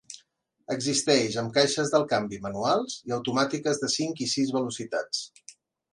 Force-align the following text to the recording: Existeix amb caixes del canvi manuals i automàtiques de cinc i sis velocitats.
Existeix 0.75 1.35
amb 1.41 1.53
caixes 1.57 1.93
del 1.95 2.07
canvi 2.13 2.39
manuals 2.45 2.95
i 3.11 3.15
automàtiques 3.21 3.83
de 3.85 3.93
cinc 3.97 4.25
i 4.29 4.31
sis 4.37 4.55
velocitats. 4.61 5.25